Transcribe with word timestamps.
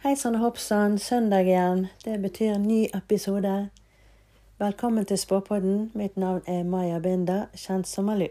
Hei 0.00 0.14
sann 0.16 0.34
og 0.34 0.40
hoppsann, 0.40 0.94
søndag 0.98 1.44
igjen. 1.44 1.82
Det 2.04 2.14
betyr 2.22 2.54
ny 2.58 2.86
episode. 2.96 3.68
Velkommen 4.58 5.04
til 5.04 5.18
Spåpodden. 5.18 5.90
Mitt 5.94 6.16
navn 6.16 6.40
er 6.48 6.62
Maja 6.64 6.98
Binda, 7.04 7.42
kjent 7.52 7.84
som 7.88 8.08
Malu. 8.08 8.24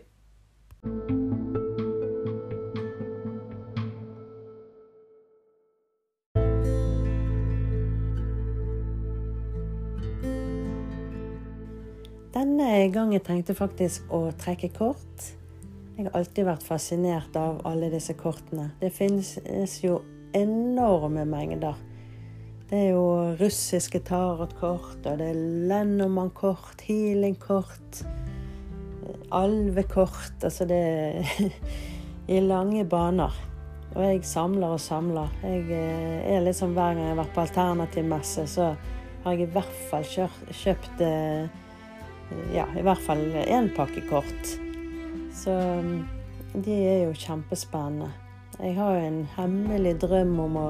Denne 12.34 12.90
gangen 12.90 13.22
tenkte 13.22 13.54
jeg 13.54 13.62
faktisk 13.62 14.10
å 14.10 14.32
trekke 14.42 14.74
kort. 14.74 15.34
Jeg 16.00 16.10
har 16.10 16.16
alltid 16.18 16.50
vært 16.50 16.66
fascinert 16.66 17.38
av 17.38 17.62
alle 17.62 17.94
disse 17.94 18.18
kortene. 18.18 18.72
Det 18.82 18.90
finnes 18.90 19.84
jo 19.84 20.02
enorme 20.36 21.26
mengder. 21.26 21.78
Det 22.70 22.78
er 22.78 22.90
jo 22.94 23.06
russiske 23.40 24.02
tarotkort, 24.06 25.00
og 25.06 25.22
det 25.22 25.32
er 25.32 25.44
Lennoman-kort, 25.72 26.84
healing-kort, 26.86 28.04
alvekort 29.34 30.44
Altså 30.44 30.66
det 30.70 30.78
er 30.78 31.50
i 32.36 32.40
lange 32.46 32.86
baner. 32.86 33.34
Og 33.96 34.04
jeg 34.06 34.22
samler 34.24 34.76
og 34.76 34.80
samler. 34.80 35.34
Jeg 35.42 35.66
eh, 35.74 36.36
er 36.36 36.46
liksom 36.46 36.76
Hver 36.78 36.94
gang 36.94 37.02
jeg 37.02 37.16
har 37.16 37.22
vært 37.24 37.34
på 37.34 37.42
alternativmesse, 37.48 38.46
så 38.48 38.76
har 39.24 39.34
jeg 39.34 39.48
i 39.48 39.52
hvert 39.56 39.82
fall 39.90 40.06
kjøpt 40.06 41.02
eh, 41.02 41.50
ja, 42.54 42.68
i 42.78 42.86
hvert 42.86 43.02
fall 43.02 43.26
én 43.42 43.74
pakke 43.76 44.06
kort. 44.10 44.56
Så 45.34 45.58
mm, 45.82 46.62
de 46.62 46.82
er 46.86 47.06
jo 47.08 47.18
kjempespennende. 47.18 48.12
Jeg 48.60 48.76
har 48.76 48.94
jo 48.94 49.04
en 49.08 49.20
hemmelig 49.38 49.94
drøm 50.02 50.34
om 50.44 50.56
å 50.60 50.70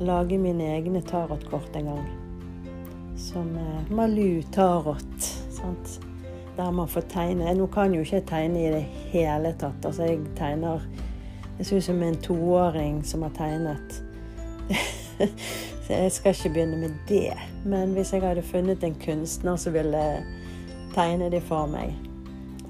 lage 0.00 0.38
mine 0.40 0.64
egne 0.78 1.02
tarotkort 1.04 1.74
en 1.76 1.90
gang. 1.90 2.06
Som 3.20 3.50
eh, 3.60 3.90
Malu 3.92 4.42
tarot. 4.54 5.26
Sant? 5.52 5.98
Der 6.56 6.70
man 6.72 6.88
får 6.88 7.04
tegne. 7.12 7.50
Nå 7.52 7.66
kan 7.74 7.92
jo 7.92 8.00
ikke 8.00 8.22
jeg 8.22 8.26
tegne 8.30 8.62
i 8.62 8.70
det 8.72 8.80
hele 9.12 9.52
tatt. 9.60 9.84
Altså, 9.84 10.06
jeg 10.08 10.22
tegner 10.38 10.86
Jeg 11.58 11.66
ser 11.66 11.76
ut 11.76 11.84
som 11.84 12.02
en 12.02 12.16
toåring 12.24 13.02
som 13.04 13.26
har 13.26 13.34
tegnet. 13.36 13.98
Så 15.84 15.92
jeg 15.92 16.12
skal 16.12 16.32
ikke 16.32 16.52
begynne 16.54 16.78
med 16.80 16.94
det. 17.08 17.34
Men 17.64 17.92
hvis 17.92 18.12
jeg 18.12 18.22
hadde 18.22 18.42
funnet 18.46 18.84
en 18.86 18.96
kunstner 19.02 19.56
som 19.56 19.74
ville 19.74 20.04
tegne 20.94 21.28
det 21.34 21.42
for 21.44 21.68
meg, 21.68 21.92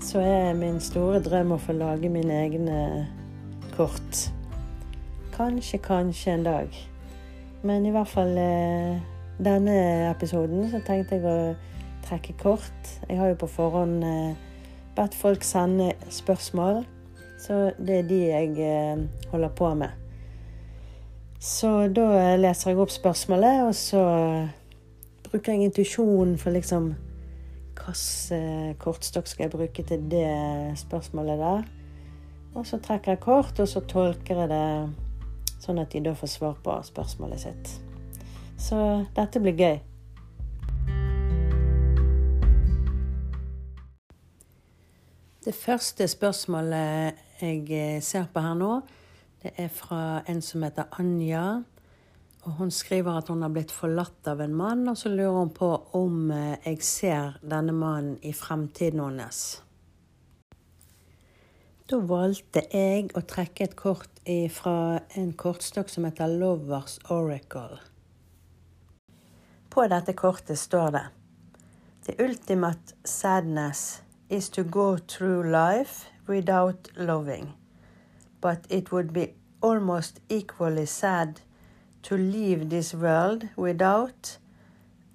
så 0.02 0.18
er 0.24 0.58
min 0.58 0.80
store 0.80 1.20
drøm 1.22 1.54
å 1.54 1.60
få 1.62 1.76
lage 1.78 2.10
mine 2.10 2.40
egne 2.46 2.80
kort. 3.76 4.32
Kanskje, 5.38 5.78
kanskje 5.78 6.32
en 6.32 6.42
dag. 6.42 6.68
Men 7.62 7.86
i 7.86 7.90
hvert 7.94 8.10
fall 8.10 8.38
eh, 8.42 8.96
denne 9.38 9.76
episoden 10.10 10.64
så 10.66 10.80
tenkte 10.82 11.14
jeg 11.14 11.30
å 11.30 11.52
trekke 12.08 12.34
kort. 12.40 12.90
Jeg 13.06 13.20
har 13.20 13.30
jo 13.30 13.36
på 13.38 13.50
forhånd 13.52 14.02
eh, 14.02 14.34
bedt 14.98 15.14
folk 15.14 15.46
sende 15.46 15.92
spørsmål, 16.10 16.82
så 17.38 17.68
det 17.78 18.00
er 18.00 18.10
de 18.10 18.20
jeg 18.24 18.58
eh, 18.66 19.06
holder 19.30 19.54
på 19.62 19.70
med. 19.78 19.94
Så 21.38 21.86
da 21.94 22.34
leser 22.34 22.72
jeg 22.72 22.82
opp 22.82 22.90
spørsmålet, 22.90 23.62
og 23.68 23.74
så 23.78 24.04
bruker 25.30 25.54
jeg 25.54 25.70
intuisjonen 25.70 26.34
for 26.38 26.58
liksom 26.58 26.96
Hvilken 27.78 28.74
kortstokk 28.82 29.30
skal 29.30 29.46
jeg 29.46 29.52
bruke 29.52 29.82
til 29.86 30.02
det 30.10 30.26
spørsmålet 30.76 31.38
der? 31.40 31.68
Og 32.58 32.66
så 32.66 32.76
trekker 32.84 33.14
jeg 33.14 33.20
kort, 33.22 33.60
og 33.62 33.68
så 33.70 33.80
tolker 33.86 34.42
jeg 34.42 34.50
det 34.50 34.64
Sånn 35.58 35.80
at 35.82 35.92
de 35.92 36.02
da 36.06 36.14
får 36.14 36.30
svar 36.32 36.58
på 36.62 36.74
spørsmålet 36.86 37.44
sitt. 37.44 37.76
Så 38.58 38.78
dette 39.16 39.42
blir 39.42 39.58
gøy. 39.58 39.78
Det 45.44 45.54
første 45.54 46.08
spørsmålet 46.10 47.20
jeg 47.40 47.60
eh, 47.72 48.00
ser 48.02 48.26
på 48.32 48.42
her 48.42 48.56
nå, 48.58 48.80
det 49.40 49.54
er 49.56 49.70
fra 49.72 50.20
en 50.28 50.42
som 50.42 50.64
heter 50.66 50.90
Anja. 50.98 51.44
Og 52.44 52.58
hun 52.58 52.70
skriver 52.74 53.20
at 53.20 53.30
hun 53.30 53.44
har 53.46 53.52
blitt 53.54 53.72
forlatt 53.74 54.28
av 54.28 54.42
en 54.42 54.54
mann, 54.58 54.86
og 54.90 54.98
så 54.98 55.08
lurer 55.12 55.38
hun 55.38 55.54
på 55.54 55.70
om 55.98 56.30
eh, 56.34 56.58
jeg 56.66 56.82
ser 56.84 57.38
denne 57.40 57.72
mannen 57.72 58.18
i 58.26 58.34
fremtiden 58.34 59.00
hennes. 59.04 59.40
Da 61.88 61.96
valgte 62.04 62.60
jeg 62.68 63.14
å 63.16 63.22
trekke 63.24 63.64
et 63.64 63.74
kort 63.80 64.18
fra 64.52 64.72
en 65.16 65.30
kortstokk 65.40 65.88
som 65.88 66.04
heter 66.04 66.28
Lovers 66.28 66.98
Oracle. 67.08 67.78
På 69.72 69.86
dette 69.88 70.12
kortet 70.12 70.60
står 70.60 70.90
det 70.92 71.02
The 72.04 72.16
ultimate 72.26 72.92
sadness 73.08 74.02
is 74.28 74.50
to 74.50 74.64
go 74.64 74.98
through 74.98 75.48
life 75.48 76.10
without 76.26 76.90
loving. 76.96 77.54
But 78.42 78.68
it 78.68 78.92
would 78.92 79.14
be 79.14 79.32
almost 79.62 80.20
equally 80.28 80.84
sad 80.84 81.40
to 82.02 82.16
leave 82.18 82.68
this 82.68 82.92
world 82.92 83.48
without 83.56 84.36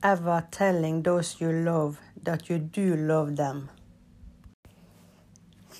ever 0.01 0.41
telling 0.49 1.03
those 1.03 1.39
you 1.39 1.53
love 1.53 2.01
that 2.23 2.49
you 2.49 2.57
do 2.57 2.95
love 2.95 3.35
them. 3.35 3.69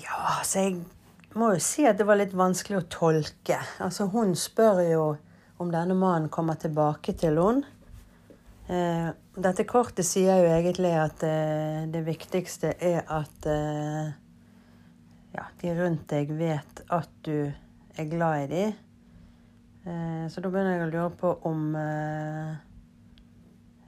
Ja, 0.01 0.39
altså 0.39 0.63
jeg 0.63 0.79
må 1.37 1.51
jo 1.53 1.61
si 1.61 1.85
at 1.85 1.99
det 1.99 2.07
var 2.09 2.17
litt 2.17 2.33
vanskelig 2.37 2.79
å 2.79 2.87
tolke. 2.89 3.59
Altså 3.83 4.07
hun 4.13 4.33
spør 4.37 4.81
jo 4.87 5.05
om 5.61 5.71
denne 5.73 5.95
mannen 5.97 6.31
kommer 6.33 6.57
tilbake 6.59 7.13
til 7.19 7.37
henne. 7.37 7.69
Eh, 8.73 9.09
dette 9.43 9.65
kortet 9.67 10.07
sier 10.07 10.39
jo 10.39 10.51
egentlig 10.53 10.93
at 10.95 11.23
eh, 11.27 11.83
det 11.91 12.03
viktigste 12.07 12.73
er 12.79 13.01
at 13.11 13.47
eh, 13.49 14.13
ja, 15.35 15.45
de 15.61 15.73
rundt 15.77 16.07
deg 16.13 16.31
vet 16.37 16.83
at 16.93 17.11
du 17.27 17.51
er 17.99 18.09
glad 18.09 18.45
i 18.45 18.49
dem. 18.53 18.73
Eh, 19.83 20.25
så 20.31 20.41
da 20.41 20.49
begynner 20.49 20.77
jeg 20.77 20.87
å 20.87 20.91
lure 20.93 21.11
på 21.19 21.33
om 21.49 21.75
eh, 21.75 22.53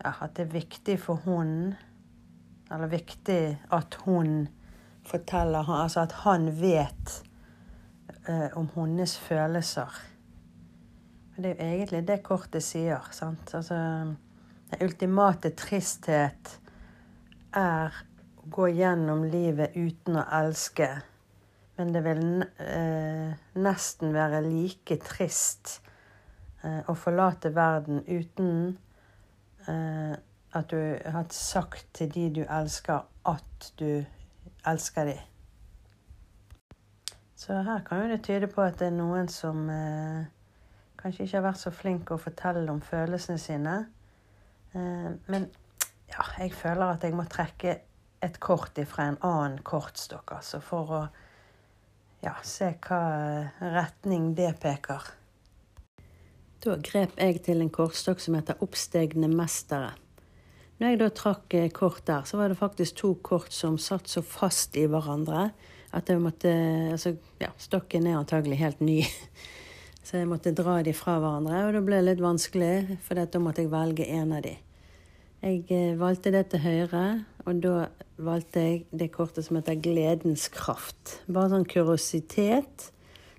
ja, 0.04 0.12
at 0.12 0.36
det 0.36 0.46
er 0.46 0.58
viktig 0.58 0.98
for 1.00 1.24
hun 1.24 1.74
Eller 2.68 2.90
viktig 2.92 3.56
at 3.74 3.96
hun 4.04 4.50
forteller 5.06 5.66
han, 5.68 5.82
Altså 5.86 6.06
at 6.06 6.12
han 6.26 6.50
vet 6.62 7.24
eh, 8.28 8.50
om 8.58 8.70
hennes 8.76 9.18
følelser. 9.18 10.02
Det 11.38 11.52
er 11.52 11.56
jo 11.56 11.72
egentlig 11.80 12.08
det 12.08 12.24
kortet 12.24 12.64
sier. 12.64 13.08
sant? 13.12 13.54
Altså, 13.54 13.76
Den 14.72 14.82
ultimate 14.82 15.52
tristhet 15.56 16.60
er 17.54 17.92
å 18.38 18.50
gå 18.50 18.68
gjennom 18.68 19.24
livet 19.30 19.76
uten 19.76 20.18
å 20.18 20.26
elske. 20.40 20.90
Men 21.76 21.92
det 21.92 22.04
vil 22.06 22.46
eh, 22.64 23.36
nesten 23.60 24.14
være 24.16 24.42
like 24.46 24.96
trist 25.04 25.82
eh, 26.64 26.82
å 26.88 26.96
forlate 26.96 27.52
verden 27.56 28.00
uten 28.08 28.78
eh, 29.68 30.16
at 30.56 30.72
du 30.72 30.80
har 31.12 31.28
sagt 31.36 31.90
til 31.98 32.12
de 32.14 32.30
du 32.38 32.44
elsker, 32.48 33.04
at 33.28 33.72
du 33.80 34.06
elsker 34.68 35.09
de. 35.12 35.18
Så 37.36 37.58
her 37.62 37.84
kan 37.86 38.02
jo 38.02 38.14
det 38.14 38.24
tyde 38.26 38.48
på 38.50 38.64
at 38.64 38.80
det 38.80 38.88
er 38.90 38.96
noen 38.96 39.28
som 39.30 39.68
eh, 39.70 40.26
kanskje 40.98 41.28
ikke 41.28 41.38
har 41.38 41.46
vært 41.50 41.62
så 41.62 41.74
flink 41.76 42.14
å 42.14 42.22
fortelle 42.22 42.66
om 42.72 42.80
følelsene 42.81 43.42
sine. 43.42 43.76
Eh, 44.74 45.12
men 45.30 45.50
ja, 46.09 46.26
jeg 46.40 46.56
føler 46.58 46.96
at 46.96 47.06
jeg 47.06 47.14
må 47.18 47.28
trekke 47.30 47.76
et 48.26 48.40
kort 48.42 48.78
ifra 48.81 49.09
en 49.12 49.20
annen 49.22 49.59
kortstokk, 49.68 50.38
altså, 50.40 50.62
for 50.64 50.96
å 50.96 51.03
ja, 52.26 52.34
se 52.42 52.72
hva 52.88 53.02
retning 53.62 54.32
det 54.38 54.56
peker. 54.64 55.12
Da 56.66 56.80
grep 56.82 57.20
jeg 57.22 57.44
til 57.46 57.62
en 57.62 57.70
kortstokk 57.70 58.23
som 58.23 58.40
heter 58.40 58.58
Oppstegne 58.66 59.29
mestere. 59.29 59.91
Når 60.76 60.92
jeg 60.92 61.00
da 61.00 61.08
trakk 61.16 61.54
eh, 61.56 61.70
kort 61.72 62.04
der, 62.08 62.26
så 62.28 62.36
var 62.36 62.52
det 62.52 62.60
faktisk 62.60 62.98
to 63.00 63.14
kort 63.24 63.54
som 63.56 63.78
satt 63.80 64.10
så 64.12 64.20
fast 64.26 64.76
i 64.76 64.84
hverandre 64.92 65.50
at 65.96 66.10
jeg 66.12 66.20
måtte 66.20 66.52
Altså, 66.92 67.16
ja, 67.40 67.54
stokken 67.58 68.08
er 68.10 68.20
antagelig 68.20 68.60
helt 68.60 68.82
ny. 68.84 69.02
Så 70.06 70.20
jeg 70.20 70.28
måtte 70.30 70.52
dra 70.54 70.82
de 70.86 70.92
fra 70.94 71.16
hverandre, 71.18 71.64
og 71.66 71.72
det 71.74 71.82
ble 71.88 72.02
litt 72.04 72.20
vanskelig, 72.22 73.00
for 73.02 73.18
da 73.18 73.40
måtte 73.42 73.64
jeg 73.64 73.72
velge 73.72 74.06
en 74.14 74.36
av 74.38 74.44
de. 74.46 74.52
Jeg 75.42 75.64
eh, 75.74 75.96
valgte 75.98 76.34
det 76.36 76.44
til 76.52 76.62
høyre, 76.62 77.06
og 77.48 77.64
da 77.64 77.88
valgte 78.22 78.68
jeg 78.68 78.84
det 78.94 79.10
kortet 79.16 79.48
som 79.48 79.58
heter 79.58 79.80
Gledens 79.82 80.46
kraft. 80.54 81.16
Bare 81.26 81.56
sånn 81.56 81.66
kuriositet. 81.66 82.92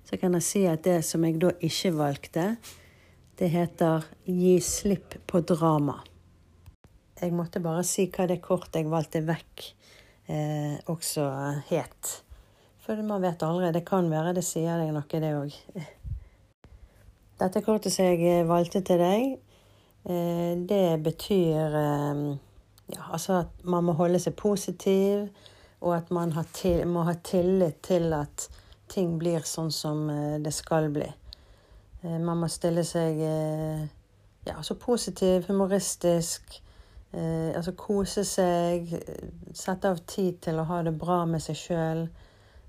Så 0.08 0.18
kan 0.18 0.34
jeg 0.38 0.48
si 0.48 0.64
at 0.66 0.82
det 0.88 0.98
som 1.06 1.22
jeg 1.26 1.38
da 1.44 1.54
ikke 1.54 1.94
valgte, 2.00 2.50
det 3.38 3.52
heter 3.52 4.10
Gi 4.26 4.58
slipp 4.64 5.20
på 5.30 5.44
drama 5.46 6.00
jeg 7.20 7.32
måtte 7.32 7.62
bare 7.64 7.84
si 7.86 8.06
hva 8.12 8.26
det 8.28 8.42
kortet 8.44 8.82
jeg 8.82 8.90
valgte 8.92 9.22
vekk, 9.24 9.66
eh, 10.28 10.76
også 10.92 11.26
het. 11.70 12.12
For 12.84 13.00
man 13.02 13.24
vet 13.24 13.42
aldri. 13.42 13.72
Det 13.74 13.84
kan 13.86 14.10
være 14.10 14.34
det 14.36 14.44
sier 14.46 14.78
deg 14.78 14.92
noe, 14.94 15.06
det 15.10 15.32
òg. 15.34 15.54
Dette 17.40 17.62
kortet 17.64 17.92
som 17.92 18.06
jeg 18.06 18.46
valgte 18.48 18.80
til 18.86 19.02
deg, 19.02 19.32
det 20.70 21.02
betyr 21.02 21.74
ja, 21.74 23.00
altså 23.10 23.40
at 23.40 23.64
man 23.66 23.88
må 23.88 23.96
holde 23.98 24.20
seg 24.22 24.36
positiv, 24.38 25.26
og 25.82 25.96
at 25.96 26.12
man 26.14 26.30
til, 26.54 26.86
må 26.88 27.02
ha 27.04 27.16
tillit 27.26 27.82
til 27.84 28.14
at 28.14 28.46
ting 28.88 29.18
blir 29.18 29.42
sånn 29.44 29.72
som 29.74 30.06
det 30.40 30.54
skal 30.54 30.88
bli. 30.94 31.08
Man 32.06 32.38
må 32.38 32.48
stille 32.48 32.86
seg 32.86 33.18
ja, 34.46 34.62
så 34.62 34.78
positiv, 34.78 35.50
humoristisk. 35.50 36.62
Eh, 37.12 37.56
altså 37.56 37.72
kose 37.78 38.24
seg. 38.24 38.90
Sette 39.54 39.90
av 39.90 40.02
tid 40.06 40.40
til 40.44 40.58
å 40.60 40.66
ha 40.68 40.82
det 40.82 40.94
bra 40.98 41.24
med 41.28 41.42
seg 41.42 41.58
sjøl. 41.60 42.06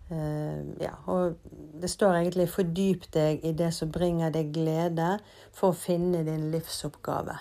Eh, 0.10 0.60
ja, 0.82 0.94
og 1.12 1.36
det 1.82 1.90
står 1.90 2.22
egentlig 2.22 2.48
'fordyp 2.50 3.12
deg 3.12 3.44
i 3.44 3.52
det 3.52 3.74
som 3.74 3.92
bringer 3.92 4.30
deg 4.32 4.54
glede', 4.54 5.20
for 5.52 5.72
å 5.72 5.76
finne 5.76 6.24
din 6.24 6.52
livsoppgave. 6.52 7.38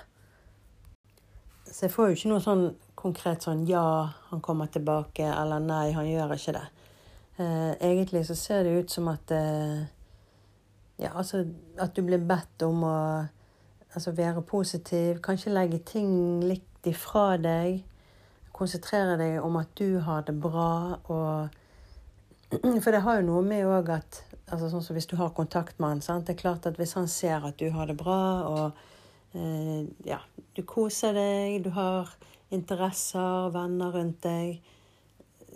Så 1.64 1.86
jeg 1.86 1.90
får 1.90 2.06
jo 2.06 2.14
ikke 2.16 2.28
noe 2.28 2.40
sånn 2.40 2.74
konkret 2.94 3.42
sånn 3.42 3.66
'ja, 3.66 4.12
han 4.30 4.40
kommer 4.40 4.66
tilbake', 4.66 5.42
eller 5.42 5.60
'nei, 5.60 5.92
han 5.92 6.06
gjør 6.06 6.34
ikke 6.34 6.52
det'. 6.52 6.68
Eh, 7.38 7.74
egentlig 7.80 8.26
så 8.26 8.34
ser 8.34 8.62
det 8.62 8.78
ut 8.78 8.90
som 8.90 9.08
at 9.08 9.30
eh, 9.30 9.86
Ja, 10.98 11.10
altså 11.14 11.44
at 11.78 11.94
du 11.94 12.02
blir 12.02 12.18
bedt 12.18 12.62
om 12.62 12.82
å 12.84 13.26
Altså 13.96 14.10
være 14.10 14.42
positiv. 14.42 15.20
Kanskje 15.24 15.52
legge 15.52 15.78
ting 15.78 16.40
litt 16.44 16.75
ifra 16.88 17.36
deg. 17.40 17.82
Konsentrere 18.56 19.16
deg 19.20 19.38
om 19.44 19.58
at 19.60 19.72
du 19.78 19.98
har 20.04 20.24
det 20.26 20.36
bra. 20.40 20.96
Og, 21.12 21.48
for 22.82 22.90
det 22.94 23.02
har 23.04 23.20
jo 23.20 23.28
noe 23.28 23.44
med 23.46 23.66
òg 23.68 23.92
at 23.98 24.22
altså 24.46 24.68
sånn 24.70 24.84
som 24.84 24.94
Hvis 24.94 25.08
du 25.10 25.16
har 25.18 25.34
kontakt 25.34 25.80
med 25.82 25.96
han, 25.96 26.04
sant? 26.04 26.26
Det 26.26 26.36
er 26.36 26.42
klart 26.44 26.66
at 26.68 26.78
hvis 26.78 26.94
han 26.98 27.08
ser 27.10 27.44
at 27.46 27.58
du 27.58 27.70
har 27.74 27.90
det 27.90 27.96
bra, 27.98 28.20
og 28.46 29.36
eh, 29.36 29.88
ja, 30.06 30.20
du 30.54 30.62
koser 30.62 31.16
deg, 31.16 31.64
du 31.64 31.72
har 31.74 32.12
interesser, 32.54 33.50
venner 33.54 33.90
rundt 33.94 34.22
deg, 34.22 34.60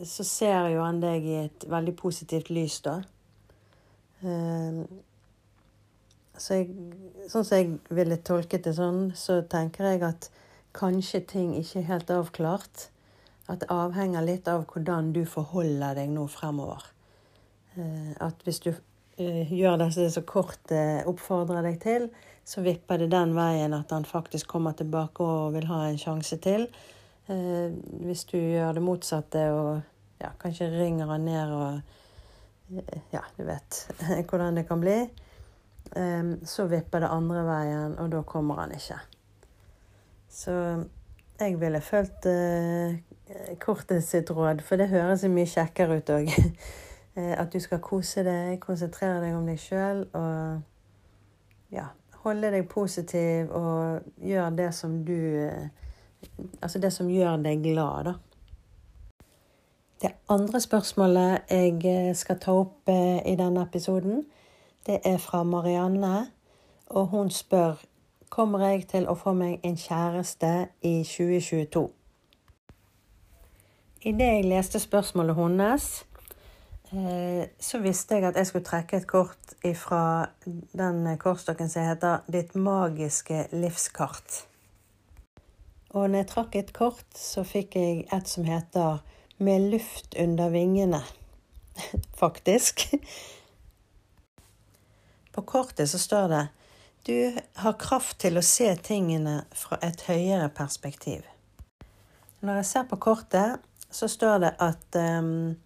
så 0.06 0.24
ser 0.26 0.72
jo 0.74 0.82
han 0.82 0.98
deg 1.02 1.26
i 1.28 1.36
et 1.44 1.68
veldig 1.70 1.94
positivt 1.98 2.50
lys, 2.50 2.80
da. 2.86 2.96
Eh, 4.26 4.82
så 6.40 6.56
jeg, 6.56 6.70
sånn 7.28 7.44
som 7.44 7.58
jeg 7.58 7.74
ville 7.92 8.16
tolket 8.24 8.64
det 8.64 8.74
sånn, 8.78 9.10
så 9.16 9.42
tenker 9.50 9.92
jeg 9.92 10.04
at 10.08 10.30
kanskje 10.76 11.20
ting 11.26 11.52
ikke 11.58 11.80
er 11.80 11.88
helt 11.90 12.10
avklart. 12.14 12.88
At 13.50 13.62
det 13.62 13.70
avhenger 13.74 14.22
litt 14.22 14.48
av 14.48 14.66
hvordan 14.70 15.10
du 15.14 15.24
forholder 15.26 15.96
deg 15.98 16.12
nå 16.12 16.26
fremover. 16.30 16.84
Eh, 17.74 18.12
at 18.22 18.42
hvis 18.46 18.60
du 18.62 18.70
eh, 18.70 19.50
gjør 19.50 19.80
det 19.82 19.90
som 19.96 20.26
kortet 20.26 21.08
oppfordrer 21.10 21.66
deg 21.66 21.80
til, 21.82 22.08
så 22.46 22.62
vipper 22.66 23.02
det 23.02 23.10
den 23.12 23.34
veien 23.36 23.74
at 23.76 23.90
han 23.94 24.06
faktisk 24.06 24.50
kommer 24.50 24.74
tilbake 24.78 25.22
og 25.24 25.54
vil 25.54 25.66
ha 25.70 25.84
en 25.88 25.98
sjanse 25.98 26.38
til. 26.42 26.68
Eh, 27.30 27.74
hvis 28.06 28.26
du 28.30 28.38
gjør 28.38 28.78
det 28.78 28.84
motsatte 28.86 29.46
og 29.54 29.72
ja, 30.22 30.30
kanskje 30.38 30.70
ringer 30.74 31.10
han 31.10 31.26
ned 31.26 31.56
og 31.56 31.96
Ja, 33.10 33.24
du 33.34 33.42
vet 33.42 33.80
hvordan 34.30 34.54
det 34.54 34.68
kan 34.68 34.78
bli 34.78 35.00
så 36.46 36.68
vipper 36.70 37.02
det 37.02 37.08
andre 37.10 37.40
veien, 37.42 37.96
og 37.98 38.12
da 38.12 38.20
kommer 38.22 38.60
han 38.62 38.70
ikke. 38.76 39.00
Så 40.30 40.84
jeg 41.40 41.60
ville 41.60 41.80
fulgt 41.80 42.26
uh, 42.26 42.94
kortet 43.58 44.04
sitt 44.04 44.30
råd, 44.30 44.62
for 44.62 44.78
det 44.78 44.90
høres 44.92 45.24
mye 45.28 45.48
kjekkere 45.48 46.00
ut 46.00 46.14
òg. 46.18 46.30
Eh, 47.18 47.32
at 47.34 47.50
du 47.50 47.58
skal 47.58 47.80
kose 47.82 48.22
deg, 48.22 48.60
konsentrere 48.62 49.16
deg 49.18 49.32
om 49.34 49.48
deg 49.50 49.56
sjøl 49.58 50.04
og 50.14 50.60
ja, 51.74 51.88
holde 52.22 52.52
deg 52.54 52.68
positiv 52.70 53.50
og 53.50 54.06
gjøre 54.22 54.52
det 54.60 54.68
som 54.78 54.94
du 55.02 55.16
uh, 55.42 55.66
Altså 56.62 56.78
det 56.78 56.92
som 56.94 57.10
gjør 57.10 57.42
deg 57.42 57.64
glad, 57.64 58.12
da. 58.12 58.14
Det 60.04 60.12
andre 60.30 60.60
spørsmålet 60.62 61.50
jeg 61.50 62.14
skal 62.14 62.38
ta 62.38 62.54
opp 62.62 62.92
i 62.94 63.34
denne 63.40 63.66
episoden, 63.66 64.22
det 64.86 65.00
er 65.02 65.18
fra 65.18 65.42
Marianne, 65.42 66.28
og 66.94 67.10
hun 67.10 67.34
spør 67.34 67.82
kommer 68.30 68.62
jeg 68.68 68.86
til 68.88 69.08
å 69.10 69.16
få 69.18 69.34
meg 69.34 69.64
en 69.66 69.76
kjæreste 69.76 70.50
i 70.86 71.00
2022. 71.04 71.88
Idet 74.06 74.28
jeg 74.32 74.46
leste 74.48 74.80
spørsmålet 74.80 75.36
hennes, 75.36 75.88
eh, 76.92 77.50
så 77.60 77.80
visste 77.82 78.16
jeg 78.16 78.30
at 78.30 78.38
jeg 78.38 78.46
skulle 78.46 78.64
trekke 78.64 78.96
et 78.96 79.08
kort 79.10 79.56
fra 79.76 80.04
den 80.72 81.18
kortstokken 81.18 81.68
som 81.68 81.84
heter 81.84 82.22
'Ditt 82.30 82.54
magiske 82.54 83.48
livskart'. 83.52 84.46
Og 85.90 86.10
når 86.10 86.18
jeg 86.18 86.26
trakk 86.26 86.56
et 86.56 86.72
kort, 86.72 87.06
så 87.14 87.42
fikk 87.42 87.76
jeg 87.76 88.06
et 88.12 88.28
som 88.28 88.44
heter 88.44 88.98
'Med 89.38 89.70
luft 89.70 90.14
under 90.18 90.50
vingene'. 90.50 91.02
Faktisk. 92.22 92.94
På 95.32 95.40
kortet 95.40 95.88
så 95.88 95.98
står 95.98 96.28
det 96.28 96.48
du 97.06 97.36
har 97.54 97.78
kraft 97.80 98.18
til 98.20 98.38
å 98.38 98.44
se 98.44 98.68
tingene 98.84 99.42
fra 99.56 99.78
et 99.84 100.02
høyere 100.08 100.48
perspektiv. 100.54 101.24
Når 102.40 102.60
jeg 102.60 102.68
ser 102.70 102.86
på 102.88 102.98
kortet, 103.00 103.60
så 103.90 104.08
står 104.08 104.38
det 104.44 104.52
at 104.62 104.96
um, 104.96 105.56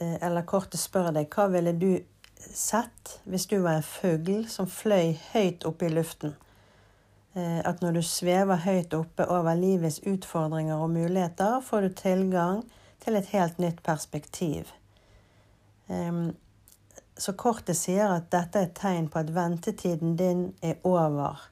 Eller 0.00 0.42
kortet 0.48 0.80
spør 0.80 1.12
deg 1.14 1.28
hva 1.30 1.44
ville 1.52 1.74
du 1.78 1.90
sett 2.42 3.18
hvis 3.28 3.44
du 3.46 3.58
var 3.62 3.78
en 3.78 3.86
fugl 3.86 4.48
som 4.50 4.66
fløy 4.66 5.12
høyt 5.34 5.66
oppe 5.68 5.86
i 5.86 5.92
luften? 5.92 6.34
Uh, 7.36 7.60
at 7.64 7.82
når 7.84 7.98
du 7.98 8.02
svever 8.02 8.64
høyt 8.64 8.94
oppe 8.98 9.28
over 9.30 9.54
livets 9.58 10.00
utfordringer 10.08 10.80
og 10.80 10.90
muligheter, 10.90 11.60
får 11.60 11.86
du 11.86 11.94
tilgang 12.00 12.64
til 13.04 13.18
et 13.18 13.30
helt 13.34 13.58
nytt 13.62 13.82
perspektiv. 13.82 14.72
Så 17.22 17.36
kortet 17.38 17.78
sier 17.78 18.10
at 18.10 18.32
dette 18.34 18.58
er 18.58 18.66
et 18.66 18.74
tegn 18.74 19.06
på 19.10 19.20
at 19.20 19.28
ventetiden 19.30 20.16
din 20.18 20.40
er 20.64 20.80
over. 20.82 21.44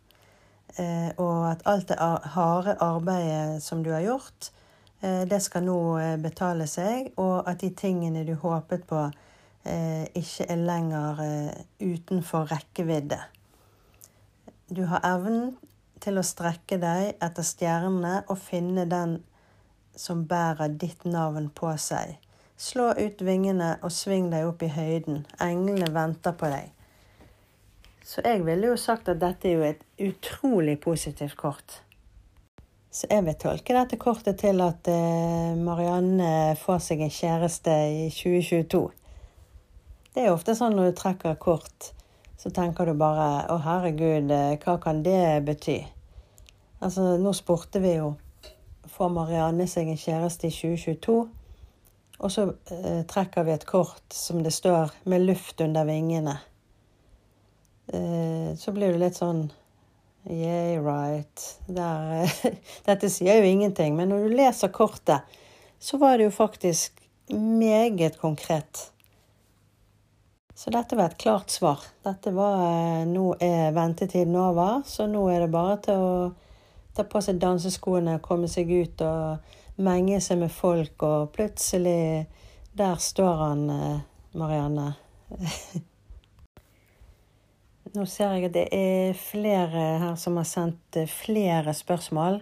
Eh, 0.79 1.11
og 1.19 1.51
at 1.51 1.63
alt 1.71 1.89
det 1.93 1.99
harde 2.35 2.75
arbeidet 2.83 3.63
som 3.63 3.85
du 3.85 3.93
har 3.95 4.03
gjort, 4.03 4.51
eh, 5.01 5.23
det 5.31 5.39
skal 5.43 5.63
nå 5.69 5.81
eh, 5.99 6.17
betale 6.19 6.67
seg. 6.67 7.13
Og 7.23 7.47
at 7.47 7.63
de 7.63 7.71
tingene 7.71 8.25
du 8.27 8.35
håpet 8.35 8.87
på, 8.87 9.11
ikke 9.61 10.47
er 10.49 10.57
lenger 10.57 11.19
utenfor 11.85 12.47
rekkevidde. 12.49 13.19
Du 14.73 14.87
har 14.89 15.05
evnen 15.05 15.51
til 16.01 16.17
å 16.17 16.25
strekke 16.25 16.79
deg 16.81 17.19
etter 17.21 17.45
stjernene 17.45 18.23
og 18.33 18.41
finne 18.41 18.87
den 18.89 19.19
som 19.93 20.25
bærer 20.25 20.73
ditt 20.81 21.05
navn 21.05 21.51
på 21.53 21.75
seg. 21.77 22.17
Slå 22.61 22.91
ut 22.93 23.23
vingene 23.25 23.71
og 23.81 23.89
sving 23.89 24.27
deg 24.29 24.45
opp 24.45 24.61
i 24.61 24.69
høyden. 24.69 25.23
Englene 25.41 25.87
venter 25.95 26.35
på 26.37 26.51
deg. 26.53 26.67
Så 28.05 28.21
jeg 28.27 28.43
ville 28.45 28.69
jo 28.69 28.77
sagt 28.77 29.09
at 29.09 29.23
dette 29.23 29.49
er 29.49 29.55
jo 29.55 29.65
et 29.65 29.87
utrolig 30.05 30.75
positivt 30.83 31.39
kort. 31.41 31.79
Så 32.93 33.09
jeg 33.09 33.25
vil 33.25 33.39
tolke 33.41 33.73
dette 33.73 33.97
kortet 34.03 34.43
til 34.43 34.61
at 34.61 34.93
eh, 34.93 35.57
Marianne 35.57 36.53
får 36.61 36.85
seg 36.85 37.07
en 37.07 37.17
kjæreste 37.17 37.79
i 37.95 38.07
2022. 38.13 38.83
Det 40.13 40.27
er 40.27 40.35
ofte 40.35 40.59
sånn 40.59 40.77
når 40.77 40.91
du 40.91 41.01
trekker 41.01 41.41
kort, 41.41 41.93
så 42.37 42.53
tenker 42.53 42.91
du 42.91 42.99
bare 43.01 43.47
å 43.49 43.61
herregud, 43.65 44.29
eh, 44.37 44.57
hva 44.61 44.77
kan 44.85 45.01
det 45.07 45.23
bety? 45.49 45.81
Altså, 46.85 47.15
nå 47.17 47.33
spurte 47.33 47.81
vi 47.81 47.97
jo 47.97 48.19
får 48.91 49.13
Marianne 49.17 49.65
seg 49.71 49.89
en 49.89 50.01
kjæreste 50.01 50.51
i 50.51 50.59
2022. 50.61 51.21
Og 52.21 52.33
så 52.33 52.47
eh, 52.73 53.03
trekker 53.09 53.47
vi 53.47 53.55
et 53.55 53.67
kort 53.69 54.13
som 54.13 54.43
det 54.45 54.53
står 54.53 54.93
'med 55.05 55.25
luft 55.25 55.61
under 55.61 55.85
vingene'. 55.85 56.39
Eh, 57.93 58.57
så 58.57 58.73
blir 58.73 58.93
det 58.93 58.99
litt 58.99 59.17
sånn 59.17 59.51
Yeah, 60.29 60.85
right. 60.85 61.61
Der, 61.67 62.23
eh, 62.23 62.53
dette 62.85 63.09
sier 63.11 63.41
jo 63.41 63.45
ingenting. 63.49 63.97
Men 63.97 64.13
når 64.13 64.29
du 64.29 64.37
leser 64.37 64.69
kortet, 64.69 65.25
så 65.79 65.97
var 65.97 66.19
det 66.19 66.25
jo 66.29 66.31
faktisk 66.31 67.01
meget 67.33 68.19
konkret. 68.21 68.91
Så 70.55 70.71
dette 70.71 70.97
var 70.97 71.09
et 71.09 71.19
klart 71.19 71.51
svar. 71.51 71.81
Dette 72.05 72.35
var 72.37 72.61
eh, 72.67 73.07
Nå 73.09 73.33
er 73.41 73.73
ventetiden 73.73 74.37
over, 74.37 74.83
så 74.85 75.07
nå 75.09 75.25
er 75.33 75.41
det 75.41 75.55
bare 75.55 75.79
til 75.87 76.05
å 76.05 76.13
ta 76.93 77.07
på 77.09 77.23
seg 77.25 77.41
danseskoene, 77.41 78.19
komme 78.21 78.49
seg 78.51 78.69
ut 78.69 79.01
og 79.07 79.57
menge 79.77 80.21
seg 80.21 80.39
med 80.43 80.51
folk, 80.51 81.03
og 81.03 81.33
plutselig 81.35 82.27
Der 82.79 82.97
står 82.97 83.37
han, 83.37 83.71
eh, 83.71 84.01
Marianne. 84.33 84.95
Nå 87.95 88.05
ser 88.07 88.37
jeg 88.37 88.45
at 88.45 88.55
det 88.55 88.69
er 88.71 89.19
flere 89.19 89.99
her 89.99 90.15
som 90.15 90.37
har 90.39 90.47
sendt 90.47 90.97
eh, 90.97 91.11
flere 91.11 91.75
spørsmål. 91.75 92.39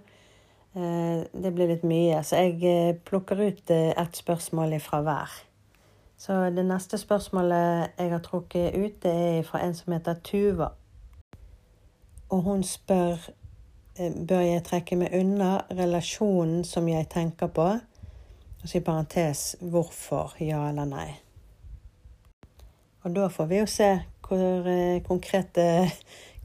Eh, 0.76 1.24
det 1.32 1.54
blir 1.56 1.72
litt 1.72 1.86
mye, 1.88 2.20
så 2.22 2.36
jeg 2.44 3.00
plukker 3.08 3.40
ut 3.40 3.70
ett 3.72 4.20
spørsmål 4.20 4.76
fra 4.84 5.00
hver. 5.00 5.38
Så 6.18 6.50
det 6.50 6.66
neste 6.66 6.98
spørsmålet 6.98 7.96
jeg 7.96 8.10
har 8.12 8.20
trukket 8.20 8.76
ut, 8.76 9.02
det 9.02 9.16
er 9.38 9.42
fra 9.48 9.64
en 9.64 9.74
som 9.74 9.92
heter 9.96 10.20
Tuva. 10.22 10.74
og 12.28 12.42
hun 12.42 12.62
spør 12.62 13.30
bør 13.98 14.42
jeg 14.44 14.64
trekke 14.66 14.98
meg 15.00 15.14
unna 15.18 15.58
relasjonen 15.74 16.64
som 16.66 16.88
jeg 16.90 17.08
tenker 17.12 17.50
på. 17.52 17.68
Og 18.58 18.66
så 18.66 18.78
i 18.78 18.84
parentes 18.84 19.56
hvorfor, 19.60 20.34
ja 20.42 20.64
eller 20.68 20.88
nei. 20.88 21.08
Og 23.06 23.14
da 23.14 23.28
får 23.30 23.50
vi 23.50 23.60
jo 23.60 23.66
se 23.70 23.90
hvor 24.28 24.66
eh, 24.68 25.02
konkrete 25.06 25.66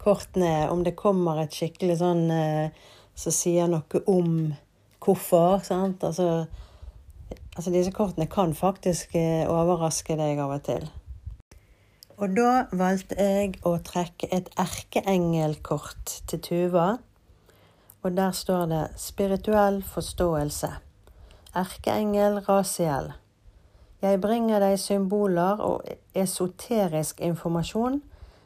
kortene 0.04 0.50
er. 0.64 0.68
Om 0.72 0.84
det 0.86 0.96
kommer 1.00 1.42
et 1.42 1.56
skikkelig 1.56 1.98
sånn 2.02 2.28
eh, 2.32 2.84
som 3.16 3.36
sier 3.36 3.70
noe 3.72 4.04
om 4.10 4.54
hvorfor. 5.04 5.64
sant? 5.66 6.04
Altså, 6.04 6.46
altså 7.56 7.74
disse 7.74 7.94
kortene 7.96 8.30
kan 8.32 8.54
faktisk 8.56 9.16
eh, 9.20 9.50
overraske 9.50 10.18
deg 10.20 10.42
av 10.44 10.58
og 10.58 10.68
til. 10.70 10.86
Og 12.22 12.36
da 12.38 12.68
valgte 12.78 13.18
jeg 13.18 13.58
å 13.66 13.74
trekke 13.84 14.30
et 14.32 14.52
erkeengelkort 14.62 16.22
til 16.30 16.44
Tuva. 16.46 16.88
Og 18.04 18.18
der 18.18 18.32
står 18.32 18.66
det 18.66 18.88
'Spirituell 18.96 19.84
forståelse'. 19.84 20.72
Erkeengel 21.56 22.40
Rasiel. 22.40 23.14
Jeg 24.02 24.22
bringer 24.22 24.60
deg 24.60 24.80
symboler 24.80 25.62
og 25.64 25.84
esoterisk 26.16 27.22
informasjon 27.22 28.02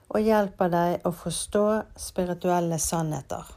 og 0.09 0.21
hjelper 0.21 0.69
deg 0.69 1.07
å 1.07 1.11
forstå 1.11 1.63
spirituelle 1.97 2.77
sannheter. 2.79 3.47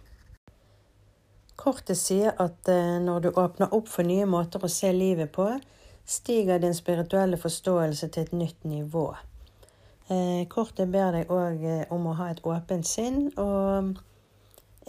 Kortet 1.61 1.99
sier 2.01 2.33
at 2.41 2.69
eh, 2.73 2.97
når 3.05 3.21
du 3.21 3.29
åpner 3.37 3.75
opp 3.77 3.89
for 3.93 4.09
nye 4.09 4.25
måter 4.27 4.65
å 4.65 4.71
se 4.73 4.93
livet 4.97 5.33
på, 5.33 5.51
stiger 6.09 6.59
din 6.63 6.75
spirituelle 6.75 7.37
forståelse 7.37 8.09
til 8.09 8.23
et 8.23 8.33
nytt 8.33 8.65
nivå. 8.65 9.11
Eh, 10.09 10.47
kortet 10.49 10.89
ber 10.89 11.13
deg 11.19 11.29
òg 11.31 11.67
eh, 11.69 11.83
om 11.93 12.09
å 12.09 12.17
ha 12.17 12.31
et 12.33 12.41
åpent 12.49 12.89
sinn, 12.89 13.29
og 13.37 14.01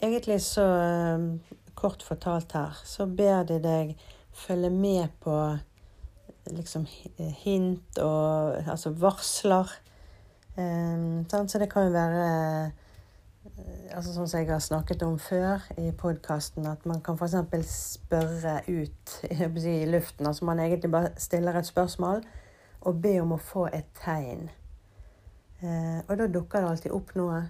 egentlig 0.02 0.42
så 0.42 0.68
eh, 0.82 1.58
Kort 1.76 2.04
fortalt 2.04 2.52
her, 2.54 2.76
så 2.86 3.08
ber 3.08 3.46
de 3.48 3.56
deg 3.64 3.94
følge 4.36 4.70
med 4.70 5.08
på 5.24 5.34
liksom 6.52 6.86
hint 7.42 7.98
og 8.04 8.60
altså 8.70 8.92
varsler. 9.02 9.72
Um, 10.58 11.26
så 11.30 11.58
det 11.60 11.70
kan 11.72 11.88
jo 11.88 11.94
være 11.96 12.72
altså 13.92 14.12
Sånn 14.14 14.28
som 14.28 14.40
jeg 14.40 14.50
har 14.50 14.62
snakket 14.64 15.04
om 15.06 15.18
før 15.20 15.64
i 15.80 15.90
podkasten, 15.98 16.68
at 16.68 16.86
man 16.86 17.02
kan 17.04 17.18
f.eks. 17.18 17.72
spørre 17.72 18.60
ut 18.68 19.16
i 19.74 19.86
luften. 19.90 20.28
Altså 20.28 20.46
man 20.46 20.60
egentlig 20.60 20.92
bare 20.92 21.14
stiller 21.18 21.58
et 21.58 21.68
spørsmål 21.68 22.24
og 22.82 23.02
ber 23.02 23.22
om 23.22 23.36
å 23.36 23.42
få 23.42 23.68
et 23.74 23.90
tegn. 24.04 24.50
Uh, 25.62 26.02
og 26.08 26.16
da 26.18 26.28
dukker 26.28 26.62
det 26.62 26.70
alltid 26.70 26.96
opp 26.96 27.16
noe. 27.20 27.42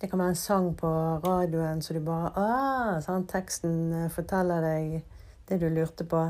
Det 0.00 0.10
kan 0.10 0.18
være 0.18 0.28
en 0.28 0.34
sang 0.34 0.76
på 0.78 0.88
radioen 1.24 1.82
så 1.82 1.94
du 1.94 2.00
bare 2.06 2.30
ah, 2.38 2.98
sånn, 3.02 3.24
Teksten 3.26 3.78
eh, 3.92 4.10
forteller 4.14 4.62
deg 4.62 4.92
det 5.48 5.58
du 5.58 5.66
lurte 5.74 6.06
på. 6.06 6.20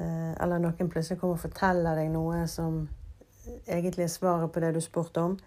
Eh, 0.00 0.32
eller 0.42 0.58
noen 0.58 0.90
plutselig 0.90 1.20
kommer 1.20 1.38
og 1.38 1.44
forteller 1.44 2.00
deg 2.00 2.10
noe 2.10 2.42
som 2.50 2.80
egentlig 3.66 4.08
er 4.08 4.10
svaret 4.10 4.50
på 4.50 4.62
det 4.64 4.72
du 4.74 4.80
spurte 4.82 5.22
om. 5.22 5.38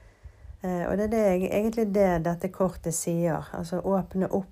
Eh, 0.61 0.85
og 0.87 0.95
det 0.95 1.09
er 1.09 1.11
det, 1.11 1.25
egentlig 1.49 1.87
det 1.91 2.07
dette 2.29 2.51
kortet 2.53 2.95
sier. 2.95 3.51
Altså 3.51 3.81
åpne 3.83 4.31
opp 4.31 4.49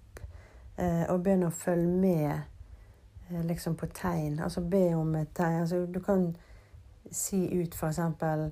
og 0.81 1.19
begynne 1.21 1.51
å 1.51 1.53
følge 1.53 1.89
med 2.01 3.43
liksom 3.45 3.75
på 3.77 3.85
tegn. 3.93 4.39
Altså 4.41 4.63
be 4.65 4.95
om 4.97 5.11
et 5.19 5.29
tegn. 5.37 5.59
Altså, 5.61 5.83
du 5.85 5.99
kan 6.01 6.31
si 7.11 7.43
ut 7.53 7.75
eksempel 7.75 8.49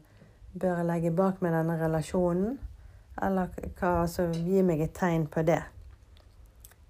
Bør 0.60 0.80
jeg 0.80 0.86
legge 0.86 1.12
bak 1.14 1.42
meg 1.42 1.54
denne 1.54 1.76
relasjonen? 1.78 2.60
Eller 3.24 3.52
hva, 3.80 4.02
altså, 4.04 4.30
gi 4.34 4.64
meg 4.66 4.82
et 4.86 4.96
tegn 4.96 5.28
på 5.28 5.44
det. 5.48 5.62